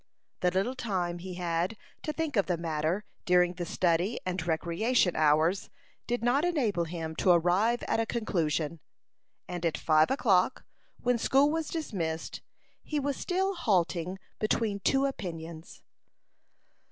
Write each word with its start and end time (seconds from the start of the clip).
The 0.39 0.49
little 0.49 0.73
time 0.73 1.19
he 1.19 1.35
had 1.35 1.77
to 2.01 2.11
think 2.11 2.35
of 2.35 2.47
the 2.47 2.57
matter 2.57 3.05
during 3.25 3.53
the 3.53 3.67
study 3.67 4.19
and 4.25 4.43
recreation 4.47 5.15
hours 5.15 5.69
did 6.07 6.23
not 6.23 6.43
enable 6.43 6.85
him 6.85 7.15
to 7.17 7.29
arrive 7.29 7.83
at 7.83 7.99
a 7.99 8.07
conclusion; 8.07 8.79
and 9.47 9.63
at 9.63 9.77
five 9.77 10.09
o'clock, 10.09 10.63
when 11.01 11.19
school 11.19 11.51
was 11.51 11.67
dismissed, 11.69 12.41
he 12.81 12.99
was 12.99 13.15
still 13.15 13.53
halting 13.53 14.17
between 14.39 14.79
two 14.79 15.05
opinions. 15.05 15.83